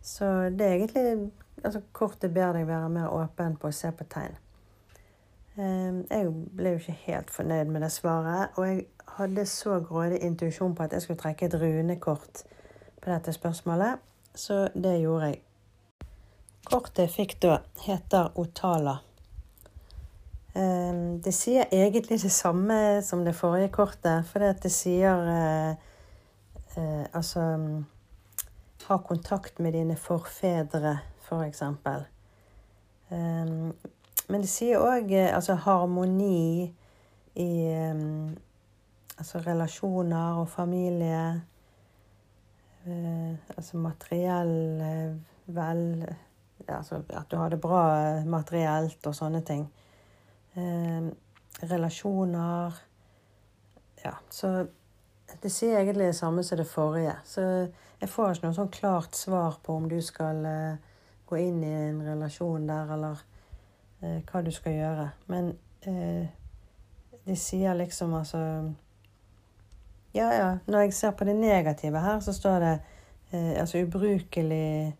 Så 0.01 0.25
det 0.55 0.65
er 0.65 0.77
egentlig 0.77 1.31
altså, 1.63 1.81
Kortet 1.91 2.33
ber 2.33 2.53
deg 2.55 2.67
være 2.67 2.89
mer 2.93 3.09
åpen 3.13 3.57
på 3.59 3.69
å 3.69 3.75
se 3.75 3.91
på 3.95 4.07
tegn. 4.09 4.37
Ehm, 5.59 6.03
jeg 6.09 6.29
ble 6.55 6.75
jo 6.75 6.79
ikke 6.79 6.97
helt 7.07 7.33
fornøyd 7.33 7.73
med 7.73 7.83
det 7.83 7.91
svaret, 7.91 8.55
og 8.55 8.67
jeg 8.67 8.85
hadde 9.17 9.45
så 9.49 9.79
grådig 9.83 10.21
intuisjon 10.23 10.75
på 10.75 10.85
at 10.85 10.95
jeg 10.95 11.03
skulle 11.03 11.19
trekke 11.19 11.49
et 11.49 11.59
runekort 11.59 12.43
på 13.01 13.11
dette 13.11 13.33
spørsmålet, 13.35 13.99
så 14.35 14.67
det 14.75 14.99
gjorde 15.01 15.33
jeg. 15.33 15.41
Kortet 16.69 17.05
jeg 17.05 17.15
fikk 17.15 17.37
da, 17.43 17.59
heter 17.83 18.31
Otala. 18.39 18.99
Ehm, 20.55 21.19
det 21.25 21.33
sier 21.35 21.67
egentlig 21.75 22.21
det 22.23 22.31
samme 22.31 23.01
som 23.03 23.25
det 23.25 23.35
forrige 23.35 23.73
kortet, 23.73 24.25
for 24.29 24.45
det 24.63 24.71
sier 24.71 25.75
eh, 26.79 27.01
eh, 27.01 27.07
Altså 27.13 27.43
ha 28.89 28.97
kontakt 28.97 29.59
med 29.59 29.73
dine 29.73 29.95
forfedre, 29.95 30.99
for 31.21 31.43
eksempel. 31.43 32.05
Um, 33.09 33.73
men 34.29 34.41
det 34.41 34.49
sier 34.49 34.81
òg 34.81 35.11
eh, 35.13 35.29
altså 35.33 35.55
harmoni 35.61 36.69
i 37.35 37.51
um, 37.91 38.35
altså 39.17 39.41
relasjoner 39.45 40.41
og 40.41 40.49
familie. 40.49 41.41
Uh, 42.87 43.35
altså 43.57 43.77
materiell 43.77 44.81
uh, 44.81 45.53
vel 45.55 46.07
Altså 46.69 47.01
at 47.09 47.31
du 47.31 47.35
har 47.37 47.49
det 47.49 47.57
bra 47.61 47.81
materielt 48.25 49.07
og 49.07 49.15
sånne 49.15 49.41
ting 49.45 49.67
Uh, 50.57 51.11
relasjoner 51.61 52.73
Ja, 54.01 54.15
så 54.33 54.65
det 55.41 55.49
sier 55.53 55.79
egentlig 55.79 56.09
det 56.09 56.17
samme 56.17 56.43
som 56.43 56.57
det 56.57 56.67
forrige. 56.67 57.15
Så 57.25 57.41
jeg 57.99 58.09
får 58.09 58.33
ikke 58.33 58.47
noe 58.47 58.57
sånn 58.57 58.73
klart 58.73 59.17
svar 59.17 59.59
på 59.63 59.75
om 59.75 59.87
du 59.91 59.99
skal 60.03 60.45
eh, 60.47 60.75
gå 61.29 61.37
inn 61.37 61.63
i 61.63 61.73
en 61.89 62.01
relasjon 62.05 62.67
der, 62.69 62.93
eller 62.95 63.23
eh, 64.01 64.21
hva 64.29 64.43
du 64.45 64.51
skal 64.55 64.77
gjøre. 64.77 65.07
Men 65.31 65.51
eh, 65.87 66.29
de 67.25 67.35
sier 67.37 67.75
liksom 67.77 68.13
altså 68.13 68.39
Ja, 70.11 70.31
ja. 70.33 70.47
Når 70.65 70.79
jeg 70.87 70.93
ser 70.93 71.11
på 71.11 71.27
det 71.27 71.35
negative 71.37 71.99
her, 72.01 72.19
så 72.19 72.33
står 72.33 72.59
det 72.59 72.71
eh, 73.31 73.59
altså 73.61 73.83
ubrukelig 73.83 74.95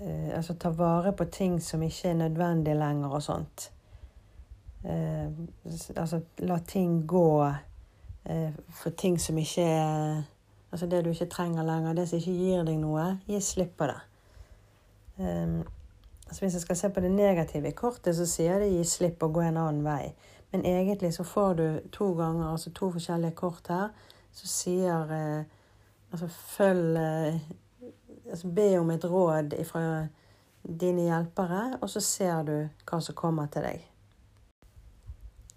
eh, 0.00 0.28
Altså 0.36 0.54
ta 0.54 0.70
vare 0.70 1.12
på 1.16 1.24
ting 1.24 1.60
som 1.62 1.82
ikke 1.82 2.10
er 2.10 2.20
nødvendig 2.20 2.76
lenger, 2.76 3.14
og 3.16 3.22
sånt 3.22 3.70
eh, 4.84 5.30
Altså 5.96 6.20
la 6.38 6.58
ting 6.58 7.06
gå 7.06 7.30
for 8.74 8.90
ting 8.90 9.20
som 9.22 9.38
ikke 9.38 9.62
er 9.62 10.24
Altså 10.72 10.86
det 10.86 11.04
du 11.04 11.10
ikke 11.10 11.28
trenger 11.30 11.62
lenger, 11.62 11.92
det 11.94 12.08
som 12.08 12.18
ikke 12.18 12.32
gir 12.36 12.64
deg 12.66 12.78
noe, 12.82 13.04
gi 13.24 13.38
slipp 13.40 13.76
på 13.78 13.86
det. 13.88 14.00
Um, 15.16 15.62
altså 16.26 16.42
hvis 16.42 16.56
jeg 16.58 16.64
skal 16.64 16.76
se 16.76 16.90
på 16.90 17.00
det 17.00 17.10
negative 17.10 17.70
i 17.70 17.72
kortet, 17.72 18.16
så 18.16 18.26
sier 18.28 18.58
det 18.60 18.72
gi 18.74 18.82
slipp 18.84 19.22
og 19.24 19.38
gå 19.38 19.44
en 19.46 19.56
annen 19.62 19.86
vei. 19.86 20.10
Men 20.52 20.66
egentlig 20.66 21.14
så 21.14 21.24
får 21.24 21.54
du 21.54 21.64
to 21.94 22.10
ganger, 22.18 22.50
altså 22.50 22.74
to 22.76 22.90
forskjellige 22.92 23.38
kort 23.38 23.70
her, 23.72 23.88
så 24.32 24.50
sier 24.50 25.14
eh, 25.16 25.44
Altså 26.12 26.28
følg 26.28 26.96
eh, 26.96 27.40
altså 28.30 28.48
Be 28.48 28.78
om 28.78 28.90
et 28.90 29.04
råd 29.04 29.56
fra 29.66 29.80
dine 30.62 31.02
hjelpere, 31.02 31.78
og 31.80 31.90
så 31.90 32.00
ser 32.00 32.42
du 32.46 32.54
hva 32.86 33.00
som 33.00 33.14
kommer 33.14 33.46
til 33.50 33.66
deg. 33.66 33.82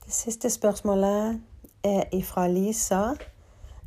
Det 0.05 0.13
siste 0.13 0.49
spørsmålet 0.49 1.39
er 1.83 2.15
ifra 2.15 2.47
Lisa, 2.47 3.15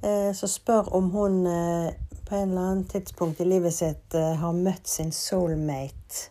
eh, 0.02 0.32
som 0.32 0.48
spør 0.48 0.94
om 0.94 1.10
hun 1.10 1.46
eh, 1.46 1.92
på 2.24 2.34
en 2.34 2.50
eller 2.50 2.60
annen 2.60 2.84
tidspunkt 2.84 3.40
i 3.40 3.44
livet 3.44 3.74
sitt 3.74 4.14
eh, 4.14 4.34
har 4.40 4.52
møtt 4.56 4.88
sin 4.88 5.12
soulmate. 5.12 6.28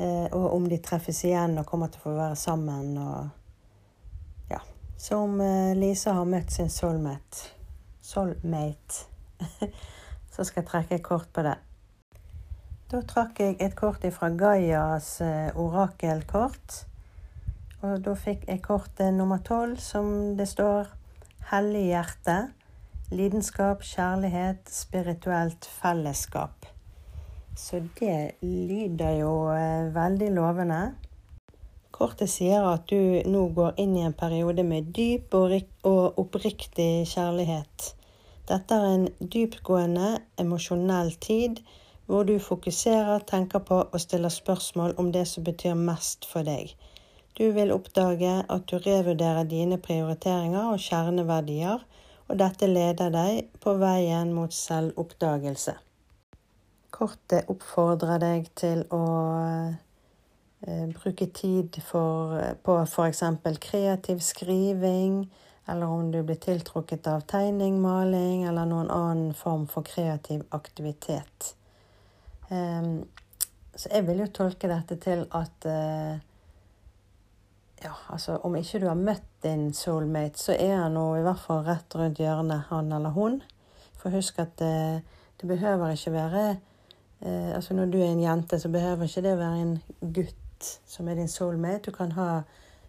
Og 0.00 0.54
om 0.54 0.64
de 0.64 0.78
treffes 0.80 1.18
igjen 1.28 1.58
og 1.60 1.66
kommer 1.68 1.90
til 1.92 2.00
å 2.00 2.04
få 2.06 2.12
være 2.16 2.36
sammen. 2.40 2.94
Og 2.96 4.48
ja. 4.48 4.62
Så 4.96 5.18
om 5.26 5.34
Lisa 5.76 6.14
har 6.16 6.24
møtt 6.24 6.54
sin 6.54 6.70
soulmate, 6.72 7.50
soulmate 8.00 9.44
så 10.32 10.46
skal 10.48 10.62
jeg 10.62 10.70
trekke 10.70 10.96
et 10.96 11.04
kort 11.04 11.28
på 11.36 11.44
det. 11.44 11.52
Da 12.88 13.02
trakk 13.12 13.42
jeg 13.44 13.58
et 13.60 13.76
kort 13.76 14.08
fra 14.16 14.32
Gaias 14.32 15.18
orakelkort. 15.52 16.80
Og 17.80 18.00
da 18.04 18.12
fikk 18.12 18.44
jeg 18.48 18.60
kortet 18.64 19.14
nummer 19.16 19.40
tolv, 19.44 19.78
som 19.80 20.36
det 20.36 20.48
står 20.50 20.90
Hellig 21.50 21.86
hjerte. 21.88 22.34
Lidenskap, 23.10 23.80
kjærlighet, 23.82 24.68
spirituelt 24.70 25.66
fellesskap. 25.80 26.66
Så 27.56 27.80
det 27.98 28.36
lyder 28.42 29.16
jo 29.18 29.32
eh, 29.50 29.88
veldig 29.94 30.28
lovende. 30.36 30.82
Kortet 31.90 32.30
sier 32.30 32.68
at 32.68 32.86
du 32.92 33.24
nå 33.26 33.46
går 33.56 33.80
inn 33.82 33.96
i 33.98 34.04
en 34.06 34.14
periode 34.16 34.62
med 34.64 34.92
dyp 34.96 35.34
og 35.34 36.20
oppriktig 36.22 37.08
kjærlighet. 37.10 37.90
Dette 38.48 38.76
er 38.76 38.86
en 38.92 39.08
dyptgående, 39.20 40.20
emosjonell 40.38 41.12
tid 41.20 41.60
hvor 42.06 42.24
du 42.26 42.38
fokuserer, 42.42 43.22
tenker 43.26 43.62
på 43.66 43.82
og 43.82 44.00
stiller 44.02 44.32
spørsmål 44.32 44.96
om 44.98 45.12
det 45.12 45.26
som 45.28 45.44
betyr 45.46 45.76
mest 45.78 46.26
for 46.26 46.46
deg. 46.46 46.72
Du 47.40 47.46
vil 47.56 47.70
oppdage 47.72 48.32
at 48.52 48.64
du 48.68 48.74
revurderer 48.84 49.46
dine 49.48 49.78
prioriteringer 49.80 50.74
og 50.74 50.82
kjerneverdier, 50.84 51.80
og 52.28 52.36
dette 52.36 52.68
leder 52.68 53.08
deg 53.14 53.46
på 53.64 53.72
veien 53.80 54.34
mot 54.36 54.52
selvoppdagelse. 54.52 55.72
Kortet 56.92 57.48
oppfordrer 57.48 58.20
deg 58.20 58.52
til 58.60 58.84
å 58.92 59.00
eh, 59.72 60.84
bruke 60.92 61.30
tid 61.32 61.80
for, 61.80 62.36
på 62.60 62.76
f.eks. 62.84 63.24
kreativ 63.64 64.20
skriving, 64.20 65.22
eller 65.64 65.96
om 65.96 66.12
du 66.12 66.20
blir 66.20 66.44
tiltrukket 66.44 67.08
av 67.08 67.24
tegning, 67.24 67.80
maling 67.80 68.44
eller 68.52 68.68
noen 68.68 68.92
annen 68.92 69.32
form 69.32 69.64
for 69.64 69.88
kreativ 69.88 70.44
aktivitet. 70.52 71.54
Um, 72.52 73.06
så 73.72 73.94
jeg 73.94 74.10
vil 74.10 74.26
jo 74.26 74.34
tolke 74.34 74.68
dette 74.68 75.00
til 75.00 75.24
at 75.32 75.70
uh, 75.70 76.18
ja, 77.82 77.92
altså 78.08 78.36
Om 78.36 78.56
ikke 78.56 78.80
du 78.80 78.86
har 78.86 78.98
møtt 78.98 79.28
din 79.42 79.72
soulmate, 79.74 80.38
så 80.38 80.52
er 80.52 80.76
han 80.76 80.94
nå 80.94 81.06
i 81.16 81.24
hvert 81.24 81.40
fall 81.40 81.64
rett 81.64 81.94
rundt 81.96 82.20
hjørnet, 82.20 82.68
han 82.68 82.92
eller 82.92 83.14
hun. 83.16 83.40
For 84.00 84.12
husk 84.12 84.38
at 84.38 84.58
det, 84.58 84.74
eh, 84.96 85.00
det 85.40 85.48
behøver 85.48 85.90
ikke 85.90 86.12
være 86.12 86.48
eh, 87.20 87.54
Altså 87.54 87.74
når 87.74 87.86
du 87.86 87.98
er 87.98 88.12
en 88.12 88.22
jente, 88.22 88.58
så 88.60 88.68
behøver 88.68 89.04
ikke 89.04 89.22
det 89.22 89.38
være 89.38 89.60
en 89.60 89.78
gutt 90.00 90.80
som 90.86 91.08
er 91.08 91.14
din 91.14 91.28
soulmate. 91.28 91.90
Du 91.90 91.90
kan 91.90 92.12
ha 92.12 92.42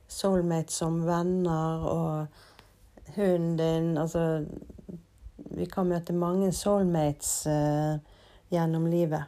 soulmate 0.08 0.74
som 0.74 1.06
venner 1.08 1.86
og 1.88 2.28
hunden 3.16 3.58
din. 3.58 3.98
Altså 3.98 4.46
Vi 5.36 5.66
kan 5.66 5.88
møte 5.88 6.14
mange 6.14 6.52
soulmates 6.52 7.48
eh, 7.48 8.00
gjennom 8.52 8.86
livet. 8.86 9.24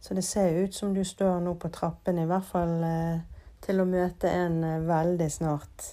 Så 0.00 0.14
det 0.14 0.24
ser 0.24 0.64
ut 0.64 0.74
som 0.74 0.94
du 0.94 1.04
står 1.04 1.40
nå 1.40 1.54
på 1.54 1.68
trappen, 1.68 2.18
i 2.18 2.26
hvert 2.28 2.44
fall 2.44 2.82
eh, 2.84 3.20
til 3.64 3.80
å 3.80 3.88
møte 3.88 4.30
en 4.30 4.62
eh, 4.64 4.80
veldig 4.88 5.30
snart. 5.32 5.92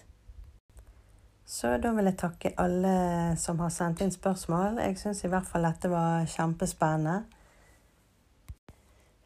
Så 1.51 1.73
da 1.83 1.91
vil 1.91 2.07
jeg 2.07 2.19
takke 2.19 2.53
alle 2.63 2.95
som 3.39 3.59
har 3.59 3.71
sendt 3.75 3.99
inn 4.03 4.13
spørsmål. 4.13 4.79
Jeg 4.79 4.95
syns 5.01 5.25
i 5.25 5.31
hvert 5.31 5.47
fall 5.49 5.67
dette 5.67 5.89
var 5.91 6.23
kjempespennende. 6.31 7.25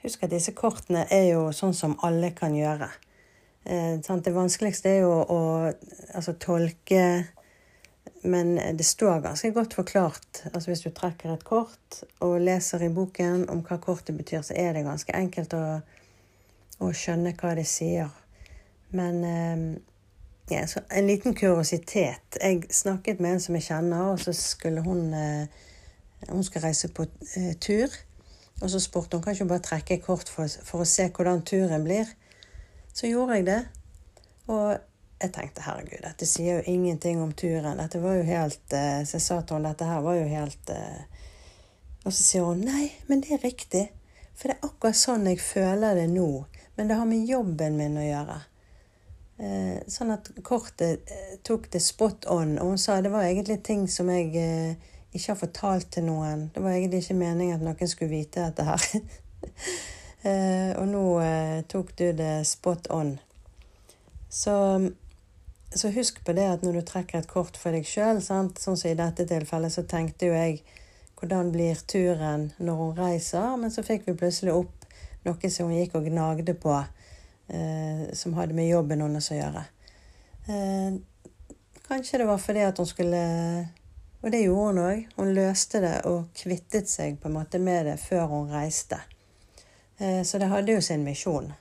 Husk 0.02 0.26
at 0.26 0.34
disse 0.34 0.54
kortene 0.58 1.04
er 1.14 1.28
jo 1.32 1.52
sånn 1.54 1.74
som 1.78 1.94
alle 2.06 2.32
kan 2.38 2.58
gjøre. 2.58 2.90
Eh, 3.66 4.02
det 4.02 4.34
vanskeligste 4.34 4.90
er 4.90 5.00
jo 5.06 5.14
å 5.22 5.40
altså, 6.14 6.36
tolke 6.38 7.26
Men 8.26 8.56
det 8.78 8.86
står 8.86 9.20
ganske 9.22 9.52
godt 9.54 9.76
forklart. 9.78 10.44
Altså 10.52 10.72
Hvis 10.72 10.82
du 10.82 10.90
trekker 10.90 11.30
et 11.34 11.46
kort 11.46 12.00
og 12.26 12.40
leser 12.42 12.82
i 12.86 12.90
boken 12.90 13.46
om 13.54 13.62
hva 13.66 13.78
kortet 13.78 14.18
betyr, 14.18 14.42
så 14.42 14.58
er 14.58 14.74
det 14.74 14.86
ganske 14.86 15.14
enkelt 15.14 15.54
å, 15.54 15.66
å 16.82 16.90
skjønne 16.90 17.36
hva 17.38 17.54
det 17.58 17.68
sier. 17.70 18.10
Men 18.96 19.24
eh, 19.24 19.82
ja, 20.50 20.68
en 20.90 21.08
liten 21.08 21.36
kuriositet. 21.36 22.38
Jeg 22.42 22.64
snakket 22.70 23.20
med 23.20 23.36
en 23.36 23.44
som 23.44 23.56
jeg 23.58 23.68
kjenner, 23.68 24.12
og 24.14 24.20
så 24.24 24.34
skulle 24.34 24.84
hun 24.86 25.14
eh, 25.14 25.48
Hun 26.30 26.44
skal 26.44 26.62
reise 26.62 26.88
på 26.90 27.04
eh, 27.36 27.54
tur. 27.62 27.92
Og 28.62 28.70
så 28.70 28.80
spurte 28.80 29.18
hun 29.18 29.24
kan 29.24 29.34
ikke 29.36 29.46
bare 29.46 29.62
trekke 29.62 29.98
kort 30.02 30.30
for, 30.32 30.48
for, 30.64 30.82
å 30.82 30.88
se 30.90 31.10
hvordan 31.12 31.44
turen 31.46 31.84
blir. 31.84 32.08
Så 32.94 33.12
gjorde 33.12 33.36
jeg 33.36 33.46
det. 33.46 33.60
Og 34.48 34.78
jeg 35.22 35.34
tenkte 35.36 35.66
herregud, 35.66 36.02
dette 36.02 36.26
sier 36.26 36.58
jo 36.62 36.72
ingenting 36.72 37.22
om 37.22 37.34
turen. 37.34 37.78
Dette 37.78 38.02
var 38.02 38.16
jo 38.16 38.24
helt 38.26 38.72
Så 38.72 39.18
jeg 39.18 39.26
sa 39.26 39.42
til 39.42 39.58
henne 39.58 39.72
dette 39.74 39.90
her 39.90 40.02
var 40.06 40.18
jo 40.18 40.26
helt 40.30 40.72
Og 42.06 42.10
så 42.10 42.20
sier 42.22 42.48
hun 42.48 42.66
nei, 42.66 42.90
men 43.10 43.22
det 43.22 43.36
er 43.36 43.46
riktig. 43.46 43.86
For 44.36 44.50
det 44.50 44.58
er 44.58 44.68
akkurat 44.70 45.00
sånn 45.00 45.30
jeg 45.30 45.44
føler 45.44 46.00
det 46.00 46.10
nå. 46.16 46.30
Men 46.76 46.90
det 46.90 47.00
har 47.00 47.08
med 47.10 47.28
jobben 47.28 47.78
min 47.80 48.00
å 48.00 48.04
gjøre. 48.08 48.40
Eh, 49.36 49.82
sånn 49.92 50.14
at 50.14 50.30
kortet 50.48 51.10
eh, 51.12 51.36
tok 51.44 51.68
det 51.74 51.82
spot 51.84 52.28
on. 52.32 52.56
Og 52.62 52.72
hun 52.72 52.80
sa 52.80 53.02
det 53.04 53.12
var 53.12 53.28
egentlig 53.28 53.60
ting 53.68 53.84
som 53.92 54.08
jeg 54.14 54.32
eh, 54.40 54.94
ikke 55.12 55.34
har 55.34 55.42
fortalt 55.42 55.90
til 55.92 56.08
noen. 56.08 56.48
Det 56.56 56.64
var 56.64 56.76
egentlig 56.76 57.04
ikke 57.04 57.20
meningen 57.20 57.58
at 57.58 57.66
noen 57.66 57.92
skulle 57.92 58.14
vite 58.16 58.46
dette 58.48 58.68
her. 58.68 58.86
og 60.80 60.88
nå 60.90 61.04
tok 61.70 61.92
du 62.00 62.08
det 62.18 62.48
spot 62.50 62.88
on. 62.92 63.12
Så, 64.26 64.56
så, 65.70 65.92
husk 65.94 66.18
på 66.26 66.34
det 66.36 66.48
at 66.50 66.64
når 66.66 66.80
du 66.80 66.88
trekker 66.88 67.22
et 67.22 67.30
kort 67.30 67.60
for 67.62 67.76
deg 67.76 67.86
sjøl, 67.88 68.24
sånn 68.26 68.50
som 68.58 68.76
i 68.90 68.96
dette 68.98 69.28
tilfellet, 69.30 69.72
så 69.72 69.86
tenkte 69.88 70.32
jo 70.32 70.34
jeg 70.34 70.64
hvordan 71.20 71.54
blir 71.54 71.78
turen 71.88 72.50
når 72.58 72.82
hun 72.82 72.98
reiser? 72.98 73.54
Men 73.62 73.72
så 73.72 73.86
fikk 73.86 74.10
vi 74.10 74.18
plutselig 74.18 74.56
opp 74.58 74.90
noe 75.28 75.54
som 75.54 75.70
hun 75.70 75.78
gikk 75.78 75.96
og 76.00 76.10
gnagde 76.10 76.58
på 76.58 76.74
eh, 77.48 78.14
som 78.14 78.36
hadde 78.38 78.56
med 78.58 78.70
jobben 78.70 79.02
hennes 79.06 79.32
å 79.32 79.40
gjøre. 79.40 79.66
Eh, 80.48 81.00
kanskje 81.88 82.22
det 82.22 82.30
var 82.30 82.42
fordi 82.42 82.64
at 82.66 82.78
hun 82.78 82.90
skulle 82.90 83.26
Og 84.26 84.32
det 84.34 84.40
gjorde 84.42 84.70
hun 84.72 84.80
òg. 84.82 85.02
Hun 85.20 85.36
løste 85.38 85.82
det 85.84 86.00
og 86.10 86.32
kvittet 86.34 86.90
seg 86.90 87.20
på 87.22 87.30
en 87.30 87.36
måte 87.36 87.60
med 87.62 87.86
det 87.86 88.00
før 88.02 88.26
hun 88.32 88.50
reiste. 88.50 88.98
Eh, 90.00 90.24
så 90.26 90.42
det 90.42 90.50
hadde 90.50 90.74
jo 90.74 90.82
sin 90.82 91.04
misjon. 91.06 91.52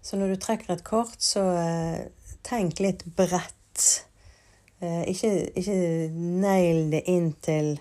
Så 0.00 0.16
når 0.16 0.32
du 0.32 0.36
trekker 0.40 0.72
et 0.72 0.84
kort, 0.86 1.20
så 1.20 1.42
eh, 1.60 2.06
tenk 2.46 2.80
litt 2.80 3.04
bredt. 3.18 3.84
Eh, 4.80 5.04
ikke, 5.12 5.32
ikke 5.60 5.76
negl 6.14 6.88
det 6.94 7.02
inn 7.10 7.32
til 7.42 7.72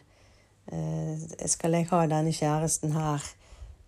eh, 0.73 1.25
Skal 1.45 1.77
jeg 1.77 1.87
ha 1.91 2.01
denne 2.09 2.33
kjæresten 2.33 2.91
her? 2.97 3.23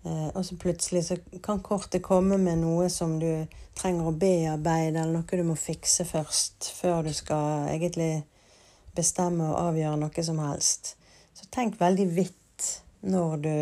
Eh, 0.06 0.28
og 0.32 0.46
så 0.46 0.56
plutselig 0.60 1.04
så 1.10 1.18
kan 1.44 1.60
kortet 1.66 2.04
komme 2.06 2.38
med 2.40 2.62
noe 2.62 2.88
som 2.94 3.18
du 3.20 3.46
trenger 3.80 4.08
å 4.08 4.16
bearbeide, 4.16 5.02
eller 5.02 5.20
noe 5.20 5.40
du 5.42 5.46
må 5.48 5.58
fikse 5.60 6.08
først, 6.08 6.72
før 6.80 7.04
du 7.08 7.14
skal 7.16 7.70
egentlig 7.74 8.24
bestemme 8.96 9.52
og 9.52 9.60
avgjøre 9.70 10.00
noe 10.00 10.26
som 10.26 10.40
helst. 10.44 10.96
Så 11.36 11.48
tenk 11.52 11.80
veldig 11.80 12.10
vidt 12.16 12.72
når 13.08 13.38
du 13.44 13.56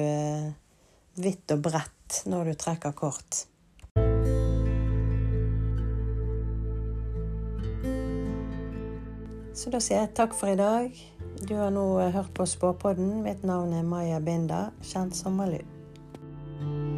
Vidt 1.18 1.50
og 1.50 1.64
bredt 1.66 2.20
når 2.30 2.52
du 2.52 2.58
trekker 2.62 2.92
kort. 2.94 3.40
Så 9.58 9.72
da 9.74 9.80
sier 9.82 10.04
jeg 10.04 10.12
takk 10.20 10.36
for 10.38 10.54
i 10.54 10.60
dag. 10.60 10.94
Du 11.42 11.56
har 11.58 11.74
nå 11.74 11.88
hørt 12.14 12.30
på 12.38 12.46
Spåpodden. 12.46 13.24
Mitt 13.26 13.42
navn 13.42 13.74
er 13.74 13.90
Maja 13.90 14.22
Binda, 14.22 14.68
kjent 14.86 15.18
som 15.18 15.42
Malu. 15.42 15.77
you 16.60 16.97